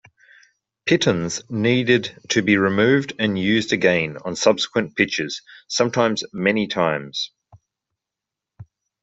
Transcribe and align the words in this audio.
Pitons 0.87 1.43
needed 1.47 2.19
to 2.29 2.41
be 2.41 2.57
removed 2.57 3.13
and 3.19 3.37
used 3.37 3.71
again 3.71 4.17
on 4.25 4.35
subsequent 4.35 4.95
pitches, 4.95 5.43
sometimes 5.67 6.23
many 6.33 6.65
times. 6.65 7.29